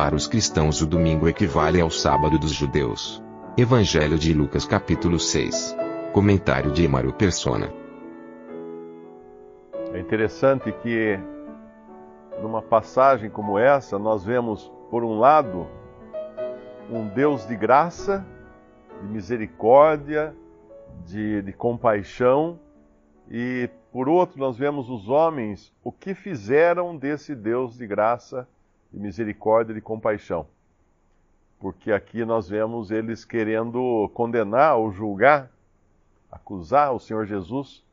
[0.00, 3.22] Para os cristãos, o domingo equivale ao sábado dos judeus.
[3.54, 5.76] Evangelho de Lucas, capítulo 6.
[6.14, 7.70] Comentário de Emaro Persona.
[9.92, 11.20] É interessante que
[12.40, 15.66] numa passagem como essa, nós vemos, por um lado,
[16.90, 18.24] um Deus de graça,
[19.02, 20.34] de misericórdia,
[21.04, 22.58] de, de compaixão,
[23.30, 28.48] e por outro, nós vemos os homens o que fizeram desse Deus de graça,
[28.92, 30.46] de misericórdia e de compaixão.
[31.58, 35.50] Porque aqui nós vemos eles querendo condenar ou julgar,
[36.30, 37.84] acusar o Senhor Jesus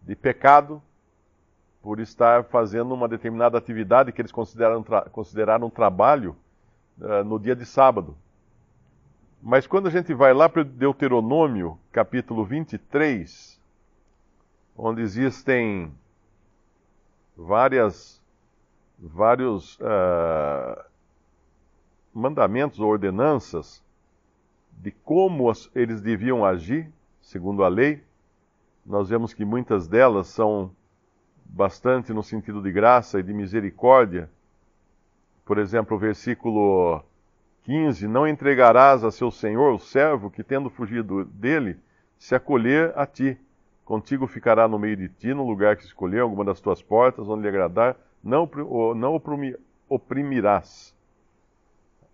[0.00, 0.82] de pecado
[1.82, 6.36] por estar fazendo uma determinada atividade que eles consideraram, consideraram um trabalho
[7.00, 8.16] uh, no dia de sábado.
[9.42, 13.60] Mas quando a gente vai lá para Deuteronômio, capítulo 23,
[14.76, 15.92] onde existem
[17.36, 18.21] várias,
[19.08, 20.82] vários uh,
[22.14, 23.82] mandamentos ou ordenanças
[24.70, 28.02] de como as, eles deviam agir, segundo a lei,
[28.84, 30.70] nós vemos que muitas delas são
[31.44, 34.30] bastante no sentido de graça e de misericórdia.
[35.44, 37.02] Por exemplo, o versículo
[37.64, 41.78] 15: Não entregarás a seu senhor o servo que, tendo fugido dele,
[42.18, 43.38] se acolher a ti.
[43.84, 47.42] Contigo ficará no meio de ti, no lugar que escolher, alguma das tuas portas, onde
[47.42, 48.48] lhe agradar, não,
[48.94, 49.20] não
[49.88, 50.94] oprimirás.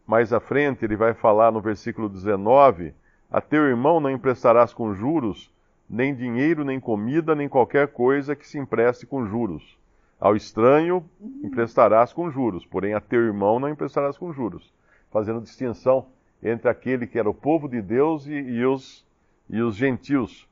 [0.06, 2.94] Mais à frente, ele vai falar no versículo 19:
[3.30, 5.52] A teu irmão não emprestarás com juros,
[5.88, 9.78] nem dinheiro, nem comida, nem qualquer coisa que se empreste com juros.
[10.18, 11.04] Ao estranho
[11.44, 14.72] emprestarás com juros, porém a teu irmão não emprestarás com juros
[15.10, 16.06] fazendo distinção
[16.42, 19.04] entre aquele que era o povo de Deus e, e, os,
[19.48, 20.48] e os gentios.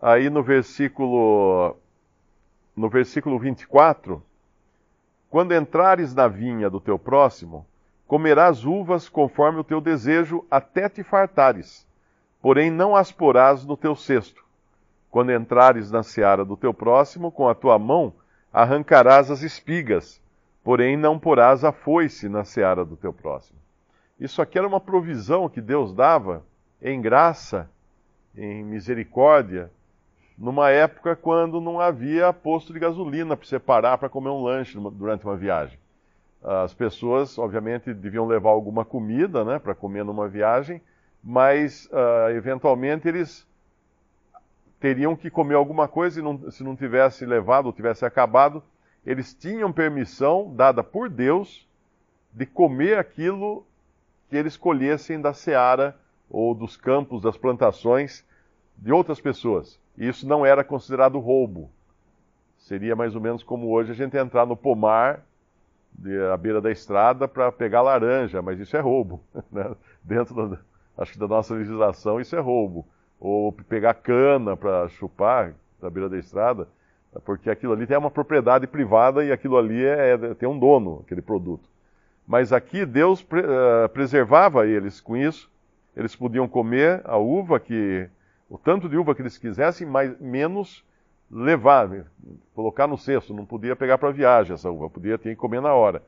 [0.00, 1.76] Aí no versículo,
[2.74, 4.22] no versículo 24,
[5.30, 7.64] quando entrares na vinha do teu próximo,
[8.06, 11.86] comerás uvas conforme o teu desejo até te fartares,
[12.42, 14.44] porém não as porás no teu cesto.
[15.08, 18.12] Quando entrares na seara do teu próximo, com a tua mão
[18.52, 20.20] arrancarás as espigas,
[20.64, 23.58] porém não porás a foice na seara do teu próximo.
[24.18, 26.44] Isso aqui era uma provisão que Deus dava
[26.82, 27.70] em graça,
[28.36, 29.70] em misericórdia,
[30.40, 34.78] numa época quando não havia posto de gasolina para você parar para comer um lanche
[34.92, 35.78] durante uma viagem.
[36.42, 40.80] As pessoas, obviamente, deviam levar alguma comida né, para comer numa viagem,
[41.22, 43.46] mas uh, eventualmente eles
[44.80, 48.62] teriam que comer alguma coisa e não, se não tivesse levado ou tivesse acabado,
[49.04, 51.68] eles tinham permissão dada por Deus
[52.32, 53.66] de comer aquilo
[54.30, 55.94] que eles colhessem da seara
[56.30, 58.24] ou dos campos, das plantações
[58.80, 59.78] de outras pessoas.
[59.96, 61.70] E isso não era considerado roubo.
[62.58, 65.22] Seria mais ou menos como hoje a gente entrar no pomar
[65.92, 69.22] de, à beira da estrada para pegar laranja, mas isso é roubo.
[69.52, 69.74] Né?
[70.02, 70.58] Dentro da,
[70.96, 72.86] acho que da nossa legislação isso é roubo.
[73.18, 76.66] Ou pegar cana para chupar da beira da estrada,
[77.24, 81.02] porque aquilo ali tem uma propriedade privada e aquilo ali é, é tem um dono,
[81.04, 81.68] aquele produto.
[82.26, 85.50] Mas aqui Deus pre uh, preservava eles com isso.
[85.96, 88.08] Eles podiam comer a uva que
[88.50, 90.84] o tanto de uva que eles quisessem, mas menos
[91.30, 91.88] levar,
[92.54, 93.32] colocar no cesto.
[93.32, 96.02] Não podia pegar para viagem essa uva, podia ter que comer na hora.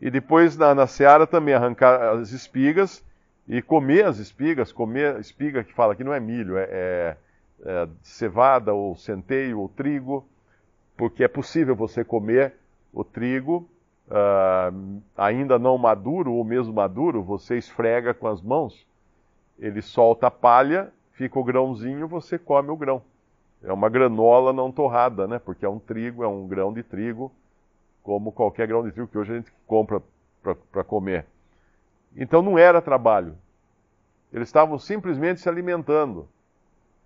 [0.00, 3.04] E depois na, na seara também arrancar as espigas
[3.46, 4.72] e comer as espigas.
[4.72, 7.16] Comer espiga que fala que não é milho, é, é,
[7.64, 10.26] é cevada ou centeio ou trigo,
[10.96, 12.54] porque é possível você comer
[12.92, 13.68] o trigo
[14.08, 18.86] uh, ainda não maduro ou mesmo maduro, você esfrega com as mãos,
[19.58, 23.02] ele solta a palha, fica o grãozinho, você come o grão.
[23.60, 25.40] É uma granola não torrada, né?
[25.40, 27.32] Porque é um trigo, é um grão de trigo,
[28.04, 30.00] como qualquer grão de trigo que hoje a gente compra
[30.70, 31.26] para comer.
[32.16, 33.34] Então não era trabalho.
[34.32, 36.28] Eles estavam simplesmente se alimentando.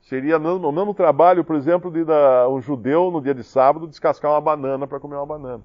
[0.03, 2.05] Seria o mesmo trabalho, por exemplo, de
[2.50, 5.62] um judeu no dia de sábado descascar uma banana para comer uma banana.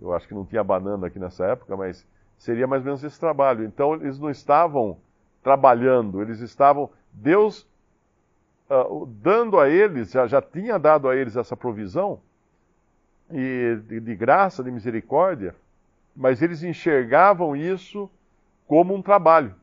[0.00, 2.04] Eu acho que não tinha banana aqui nessa época, mas
[2.36, 3.64] seria mais ou menos esse trabalho.
[3.64, 4.96] Então eles não estavam
[5.40, 6.90] trabalhando, eles estavam.
[7.12, 7.66] Deus
[8.70, 12.20] uh, dando a eles, já, já tinha dado a eles essa provisão,
[13.30, 15.54] e de, de graça, de misericórdia,
[16.14, 18.10] mas eles enxergavam isso
[18.66, 19.54] como um trabalho.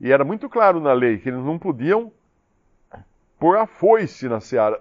[0.00, 2.12] E era muito claro na lei que eles não podiam
[3.38, 4.78] pôr a foice na seara,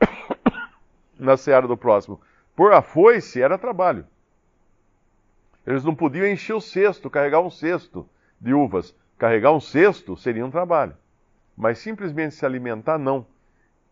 [1.18, 2.20] na seara do próximo.
[2.54, 4.06] Pôr a foice era trabalho.
[5.66, 8.08] Eles não podiam encher o cesto, carregar um cesto
[8.40, 8.94] de uvas.
[9.16, 10.96] Carregar um cesto seria um trabalho.
[11.58, 13.26] Mas simplesmente se alimentar, não.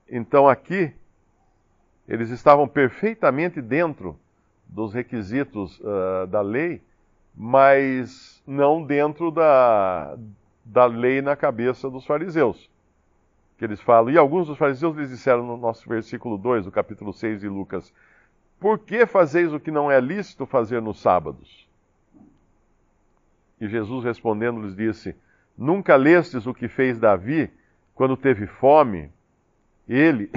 [0.08, 0.94] Então aqui,
[2.06, 4.16] eles estavam perfeitamente dentro
[4.68, 6.80] dos requisitos uh, da lei,
[7.34, 10.16] mas não dentro da,
[10.64, 12.70] da lei na cabeça dos fariseus.
[13.58, 17.12] Que eles falam, e alguns dos fariseus lhes disseram no nosso versículo 2, do capítulo
[17.12, 17.92] 6 de Lucas:
[18.60, 21.68] Por que fazeis o que não é lícito fazer nos sábados?
[23.60, 25.16] E Jesus respondendo lhes disse:
[25.58, 27.50] Nunca lestes o que fez Davi
[27.96, 29.10] quando teve fome?
[29.88, 30.30] Ele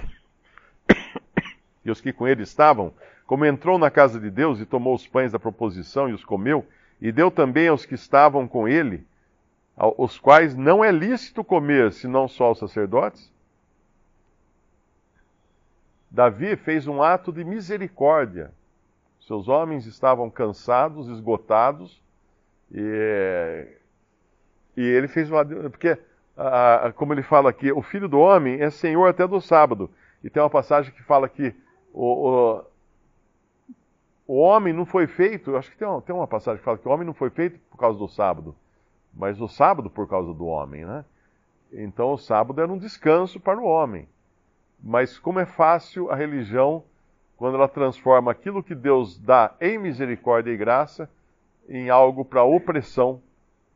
[1.86, 2.92] e os que com ele estavam,
[3.28, 6.66] como entrou na casa de Deus e tomou os pães da proposição e os comeu,
[7.00, 9.06] e deu também aos que estavam com ele,
[9.98, 13.32] os quais não é lícito comer, senão só aos sacerdotes?
[16.10, 18.52] Davi fez um ato de misericórdia.
[19.22, 22.02] Seus homens estavam cansados, esgotados,
[22.72, 23.68] e,
[24.76, 25.46] e ele fez uma.
[25.46, 25.98] Porque,
[26.96, 29.90] como ele fala aqui, o filho do homem é senhor até do sábado.
[30.24, 31.54] E tem uma passagem que fala que
[31.94, 32.64] o, o,
[34.28, 36.88] o homem não foi feito, acho que tem uma, tem uma passagem que fala que
[36.88, 38.56] o homem não foi feito por causa do sábado,
[39.14, 41.04] mas o sábado por causa do homem, né?
[41.72, 44.08] Então o sábado era um descanso para o homem.
[44.82, 46.84] Mas como é fácil a religião
[47.38, 51.10] quando ela transforma aquilo que Deus dá em misericórdia e graça
[51.68, 53.22] em algo para opressão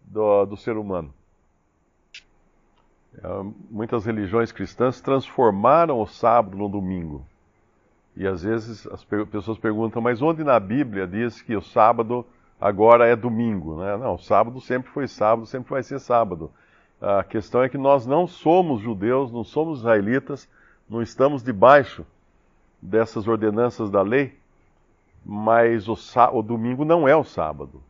[0.01, 1.13] do, do ser humano.
[3.21, 3.27] É,
[3.69, 7.25] muitas religiões cristãs transformaram o sábado no domingo.
[8.15, 12.25] E às vezes as pessoas perguntam, mas onde na Bíblia diz que o sábado
[12.61, 13.79] agora é domingo?
[13.79, 13.97] Né?
[13.97, 16.51] Não, o sábado sempre foi sábado, sempre vai ser sábado.
[17.01, 20.47] A questão é que nós não somos judeus, não somos israelitas,
[20.89, 22.05] não estamos debaixo
[22.81, 24.37] dessas ordenanças da lei,
[25.25, 25.97] mas o,
[26.33, 27.81] o domingo não é o sábado.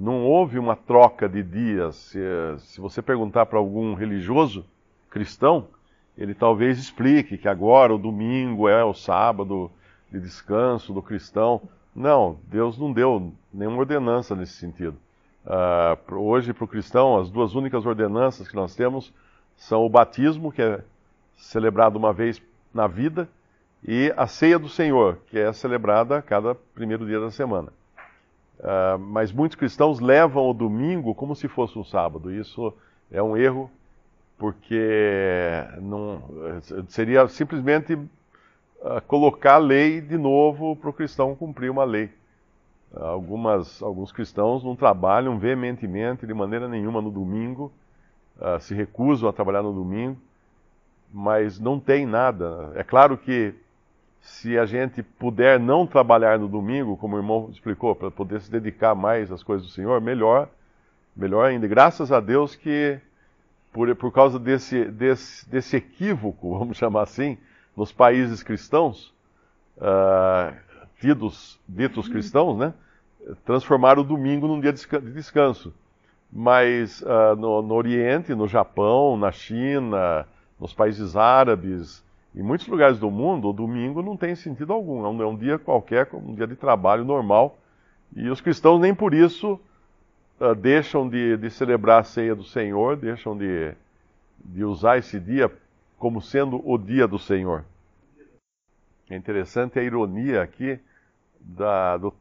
[0.00, 1.94] Não houve uma troca de dias.
[1.94, 2.18] Se,
[2.60, 4.64] se você perguntar para algum religioso
[5.10, 5.68] cristão,
[6.16, 9.70] ele talvez explique que agora o domingo é o sábado
[10.10, 11.60] de descanso do cristão.
[11.94, 14.96] Não, Deus não deu nenhuma ordenança nesse sentido.
[15.44, 19.12] Uh, hoje, para o cristão, as duas únicas ordenanças que nós temos
[19.54, 20.82] são o batismo, que é
[21.36, 22.40] celebrado uma vez
[22.72, 23.28] na vida,
[23.86, 27.70] e a ceia do Senhor, que é celebrada a cada primeiro dia da semana.
[28.60, 32.30] Uh, mas muitos cristãos levam o domingo como se fosse um sábado.
[32.30, 32.72] Isso
[33.10, 33.70] é um erro
[34.36, 36.22] porque não,
[36.88, 42.10] seria simplesmente uh, colocar a lei de novo para o cristão cumprir uma lei.
[42.94, 47.72] Algumas, alguns cristãos não trabalham veementemente de maneira nenhuma no domingo,
[48.38, 50.18] uh, se recusam a trabalhar no domingo,
[51.12, 52.72] mas não tem nada.
[52.74, 53.54] É claro que
[54.20, 58.50] se a gente puder não trabalhar no domingo, como o irmão explicou, para poder se
[58.50, 60.48] dedicar mais às coisas do Senhor, melhor,
[61.16, 61.66] melhor ainda.
[61.66, 63.00] Graças a Deus que
[63.72, 67.38] por, por causa desse, desse, desse equívoco, vamos chamar assim,
[67.76, 69.14] nos países cristãos,
[69.78, 70.54] uh,
[71.00, 72.74] tidos, ditos cristãos, né?
[73.44, 75.72] Transformaram o domingo num dia de descanso.
[76.32, 80.26] Mas uh, no, no, Oriente, no Japão, na China,
[80.58, 85.04] nos países árabes, em muitos lugares do mundo, o domingo não tem sentido algum.
[85.04, 87.58] É um, é um dia qualquer, um dia de trabalho normal.
[88.14, 89.60] E os cristãos nem por isso
[90.40, 93.72] uh, deixam de, de, celebrar a ceia do Senhor, deixam de,
[94.44, 95.50] de usar esse dia
[95.98, 97.64] como sendo o dia do Senhor.
[99.08, 100.78] É interessante a ironia aqui
[101.40, 102.14] da, do,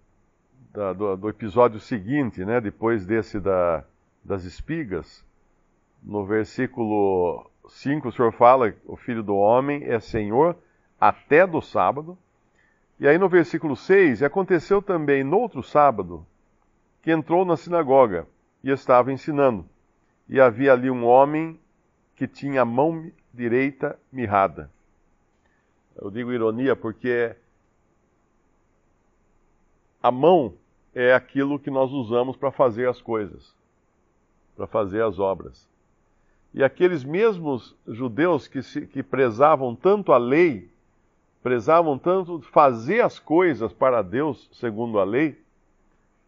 [0.73, 3.83] da, do, do, episódio seguinte, né, depois desse da,
[4.23, 5.23] das espigas.
[6.01, 10.57] No versículo 5, o Senhor fala: o filho do homem é Senhor
[10.99, 12.17] até do sábado.
[12.99, 16.25] E aí no versículo 6, aconteceu também no outro sábado
[17.01, 18.27] que entrou na sinagoga
[18.63, 19.65] e estava ensinando.
[20.27, 21.59] E havia ali um homem
[22.15, 24.69] que tinha a mão direita mirrada.
[25.95, 27.35] Eu digo ironia porque
[30.03, 30.53] a mão
[30.93, 33.55] é aquilo que nós usamos para fazer as coisas,
[34.55, 35.68] para fazer as obras.
[36.53, 40.69] E aqueles mesmos judeus que, se, que prezavam tanto a lei,
[41.43, 45.39] prezavam tanto fazer as coisas para Deus segundo a lei,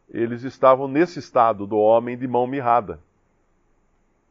[0.09, 2.99] eles estavam nesse estado do homem de mão mirrada.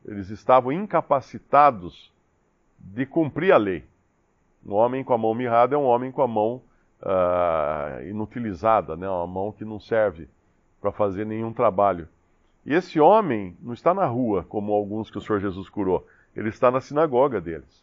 [0.04, 2.12] Eles estavam incapacitados
[2.78, 3.84] de cumprir a lei.
[4.64, 6.62] Um homem com a mão mirrada é um homem com a mão
[7.02, 9.08] uh, inutilizada, né?
[9.08, 10.28] uma mão que não serve
[10.80, 12.08] para fazer nenhum trabalho.
[12.64, 16.48] E esse homem não está na rua, como alguns que o Senhor Jesus curou, ele
[16.48, 17.82] está na sinagoga deles.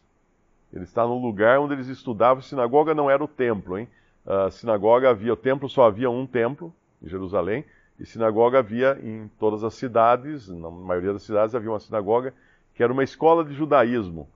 [0.72, 2.42] Ele está no lugar onde eles estudavam.
[2.42, 3.88] Sinagoga não era o templo, hein?
[4.26, 7.64] A sinagoga havia, o templo só havia um templo em Jerusalém,
[7.98, 12.34] e sinagoga havia em todas as cidades, na maioria das cidades havia uma sinagoga,
[12.74, 14.28] que era uma escola de judaísmo.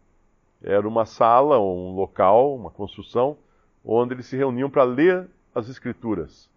[0.62, 3.36] Era uma sala, um local, uma construção,
[3.84, 6.48] onde eles se reuniam para ler as escrituras.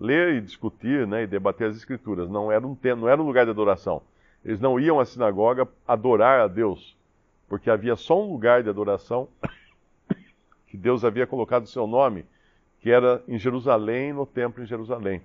[0.00, 2.30] Ler e discutir né, e debater as escrituras.
[2.30, 4.02] Não era, um, não era um lugar de adoração.
[4.42, 6.96] Eles não iam à sinagoga adorar a Deus,
[7.46, 9.28] porque havia só um lugar de adoração
[10.66, 12.24] que Deus havia colocado o seu nome,
[12.80, 15.20] que era em Jerusalém, no templo em Jerusalém.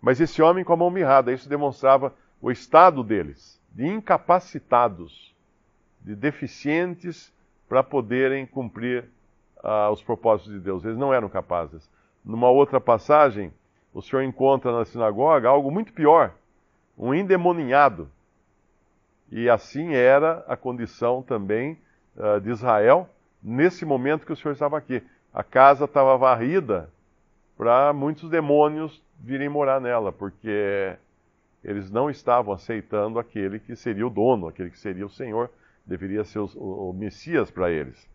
[0.00, 5.34] Mas esse homem com a mão mirrada, isso demonstrava o estado deles, de incapacitados,
[6.00, 7.32] de deficientes
[7.68, 9.04] para poderem cumprir
[9.58, 10.84] uh, os propósitos de Deus.
[10.84, 11.88] Eles não eram capazes.
[12.24, 13.52] Numa outra passagem,
[13.92, 16.34] o Senhor encontra na sinagoga algo muito pior:
[16.96, 18.10] um endemoninhado.
[19.30, 21.78] E assim era a condição também
[22.16, 23.08] uh, de Israel
[23.42, 25.02] nesse momento que o Senhor estava aqui.
[25.32, 26.90] A casa estava varrida
[27.56, 30.96] para muitos demônios virem morar nela, porque
[31.62, 35.50] eles não estavam aceitando aquele que seria o dono, aquele que seria o Senhor,
[35.84, 38.08] deveria ser o, o, Messias para eles.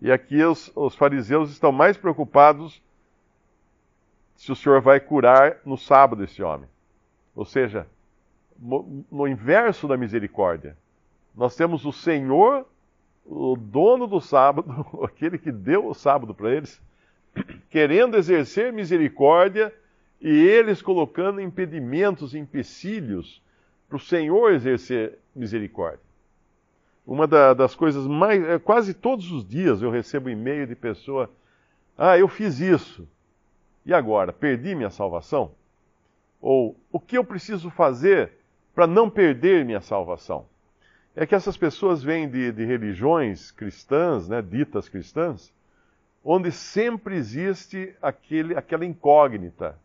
[0.00, 2.82] E aqui os, os fariseus estão mais preocupados
[4.42, 6.68] se o Senhor vai curar no sábado esse homem.
[7.32, 7.86] Ou seja,
[8.60, 10.76] no inverso da misericórdia.
[11.32, 12.66] Nós temos o Senhor,
[13.24, 14.74] o dono do sábado,
[15.06, 16.82] aquele que deu o sábado para eles,
[17.70, 19.72] querendo exercer misericórdia
[20.20, 23.40] e eles colocando impedimentos, empecilhos
[23.88, 26.00] para o Senhor exercer misericórdia.
[27.06, 28.42] Uma da, das coisas mais.
[28.42, 31.30] É, quase todos os dias eu recebo e-mail de pessoa:
[31.96, 33.06] Ah, eu fiz isso.
[33.84, 34.32] E agora?
[34.32, 35.52] Perdi minha salvação?
[36.40, 38.32] Ou o que eu preciso fazer
[38.74, 40.46] para não perder minha salvação?
[41.14, 45.52] É que essas pessoas vêm de, de religiões cristãs, né, ditas cristãs,
[46.24, 49.78] onde sempre existe aquele, aquela incógnita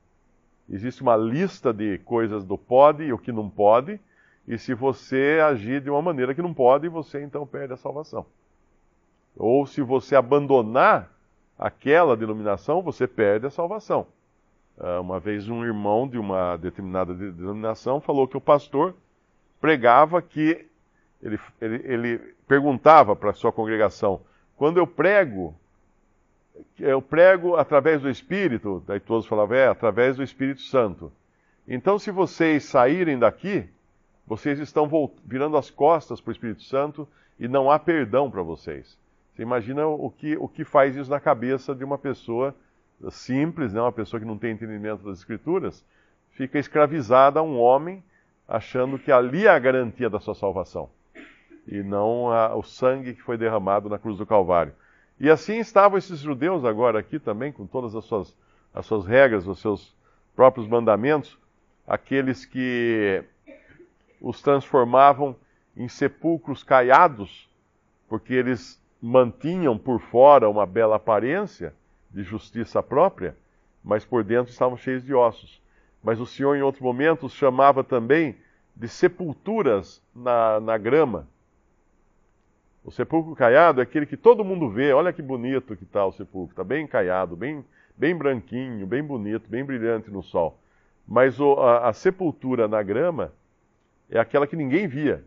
[0.69, 3.99] existe uma lista de coisas do pode e o que não pode,
[4.47, 8.25] e se você agir de uma maneira que não pode, você então perde a salvação.
[9.35, 11.11] Ou se você abandonar
[11.57, 14.07] aquela denominação, você perde a salvação.
[14.79, 18.95] Ah, uma vez um irmão de uma determinada denominação falou que o pastor
[19.59, 20.67] pregava que
[21.21, 24.21] ele, ele, ele perguntava para a sua congregação:
[24.55, 25.55] quando eu prego
[26.79, 31.11] eu prego através do Espírito, daí todos falavam, é, através do Espírito Santo.
[31.67, 33.67] Então, se vocês saírem daqui,
[34.25, 34.89] vocês estão
[35.23, 37.07] virando as costas para o Espírito Santo
[37.39, 38.97] e não há perdão para vocês.
[39.37, 42.55] Você imagina o que, o que faz isso na cabeça de uma pessoa
[43.11, 45.85] simples, né, uma pessoa que não tem entendimento das Escrituras,
[46.31, 48.03] fica escravizada a um homem,
[48.47, 50.89] achando que ali é a garantia da sua salvação,
[51.67, 54.73] e não a, o sangue que foi derramado na cruz do Calvário.
[55.19, 58.35] E assim estavam esses judeus agora aqui também, com todas as suas,
[58.73, 59.95] as suas regras, os seus
[60.35, 61.37] próprios mandamentos,
[61.85, 63.23] aqueles que
[64.19, 65.35] os transformavam
[65.75, 67.47] em sepulcros caiados,
[68.09, 71.73] porque eles mantinham por fora uma bela aparência
[72.09, 73.35] de justiça própria,
[73.83, 75.61] mas por dentro estavam cheios de ossos.
[76.03, 78.35] Mas o Senhor, em outro momento, os chamava também
[78.75, 81.27] de sepulturas na, na grama
[82.87, 86.13] o sepulcro caiado é aquele que todo mundo vê, olha que bonito que está o
[86.13, 87.61] sepulcro, está bem caiado, bem,
[87.97, 90.57] bem branquinho, bem bonito, bem brilhante no sol.
[91.05, 93.33] Mas o, a, a sepultura na grama
[94.09, 95.21] é aquela que ninguém via,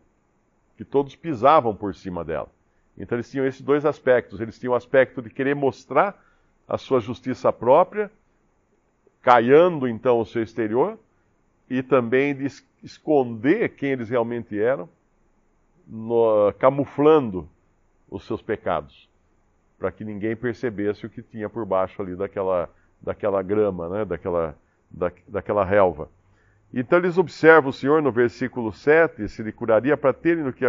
[0.74, 2.48] que todos pisavam por cima dela.
[2.96, 4.40] Então eles tinham esses dois aspectos.
[4.40, 6.20] Eles tinham o aspecto de querer mostrar
[6.68, 8.10] a sua justiça própria,
[9.22, 10.98] caiando então o seu exterior,
[11.68, 12.46] e também de
[12.82, 14.88] esconder quem eles realmente eram
[15.86, 17.48] no, camuflando
[18.08, 19.08] os seus pecados,
[19.78, 22.68] para que ninguém percebesse o que tinha por baixo ali daquela,
[23.00, 24.56] daquela grama, né, daquela,
[24.90, 26.08] da, daquela relva.
[26.72, 30.64] Então eles observam o Senhor no versículo 7, se ele curaria para terem no que.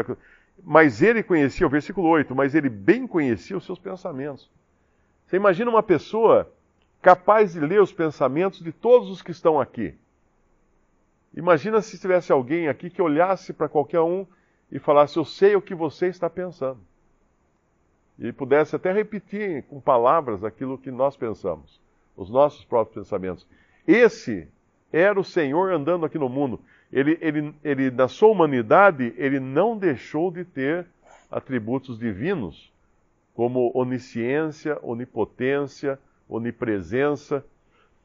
[0.63, 4.49] Mas ele conhecia, o versículo 8, mas ele bem conhecia os seus pensamentos.
[5.25, 6.51] Você imagina uma pessoa
[7.01, 9.95] capaz de ler os pensamentos de todos os que estão aqui.
[11.33, 14.25] Imagina se tivesse alguém aqui que olhasse para qualquer um
[14.71, 16.79] e falasse: Eu sei o que você está pensando.
[18.19, 21.81] E pudesse até repetir com palavras aquilo que nós pensamos,
[22.15, 23.47] os nossos próprios pensamentos.
[23.87, 24.47] Esse
[24.91, 26.59] era o Senhor andando aqui no mundo.
[26.91, 30.85] Ele, ele, ele, na sua humanidade, ele não deixou de ter
[31.29, 32.71] atributos divinos,
[33.33, 37.45] como onisciência, onipotência, onipresença.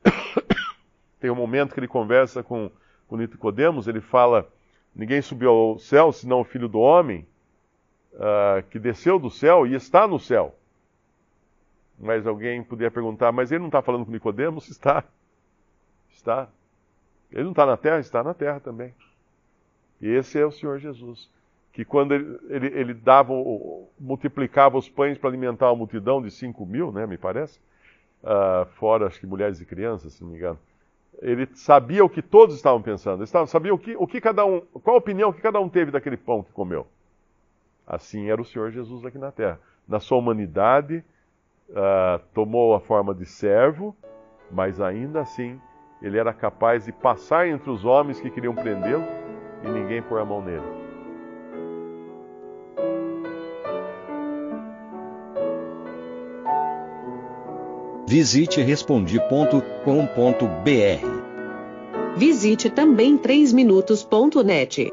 [1.19, 2.71] Tem um momento que ele conversa com,
[3.09, 4.49] com Nicodemos, ele fala:
[4.95, 7.27] Ninguém subiu ao céu senão o filho do homem,
[8.15, 10.55] uh, que desceu do céu e está no céu.
[11.99, 14.69] Mas alguém poderia perguntar: Mas ele não está falando com Nicodemos?
[14.71, 15.03] Está.
[16.11, 16.49] Está.
[17.37, 18.01] Ele não está na terra?
[18.01, 18.95] Está na terra também.
[20.01, 21.31] E esse é o Senhor Jesus.
[21.73, 23.33] Que quando ele, ele, ele dava,
[24.01, 27.61] multiplicava os pães para alimentar uma multidão de 5 mil, né, me parece,
[28.23, 30.59] uh, fora acho que mulheres e crianças, se não me engano
[31.21, 33.23] ele sabia o que todos estavam pensando.
[33.23, 35.91] Ele sabia o que, o que cada um, qual a opinião que cada um teve
[35.91, 36.87] daquele pão que comeu.
[37.87, 39.61] Assim era o Senhor Jesus aqui na Terra.
[39.87, 41.05] Na sua humanidade,
[41.71, 43.97] uh, tomou a forma de servo,
[44.51, 45.61] mas ainda assim
[46.07, 49.05] ele era capaz de passar entre os homens que queriam prendê-lo
[49.65, 50.63] e ninguém pôr a mão nele.
[58.09, 59.67] Visite respondi.com.br.
[62.17, 64.93] Visite também 3minutos.net.